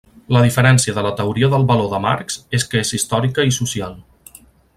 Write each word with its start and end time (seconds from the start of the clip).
La 0.35 0.39
diferència 0.43 0.95
de 0.95 1.03
la 1.07 1.11
teoria 1.19 1.49
del 1.55 1.65
valor 1.73 1.91
de 1.91 1.99
Marx 2.07 2.39
és 2.61 2.67
que 2.73 2.83
és 2.87 2.93
històrica 2.99 3.47
i 3.51 3.55
social. 3.61 3.95